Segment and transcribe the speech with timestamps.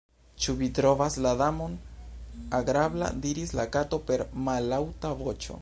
[0.43, 1.75] "Ĉu vi trovas la Damon
[2.61, 5.49] agrabla?" diris la Kato per mallaŭta voĉo.